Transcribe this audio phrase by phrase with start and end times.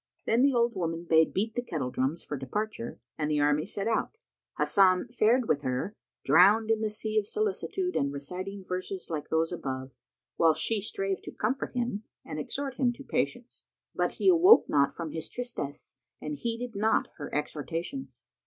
[0.25, 3.87] Then the old woman bade beat the kettle drums for departure and the army set
[3.87, 4.17] out.
[4.57, 9.51] Hasan fared with her, drowned in the sea of solicitude and reciting verses like those
[9.51, 9.91] above,
[10.39, 14.91] whilst she strave to comfort him and exhorted him to patience; but he awoke not
[14.91, 18.25] from his tristesse and heeded not her exhortations.